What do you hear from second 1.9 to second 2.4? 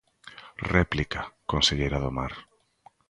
do Mar.